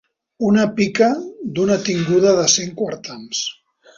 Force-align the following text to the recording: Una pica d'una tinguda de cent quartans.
Una 0.45 0.63
pica 0.79 1.09
d'una 1.59 1.77
tinguda 1.89 2.33
de 2.41 2.47
cent 2.57 2.75
quartans. 2.83 3.45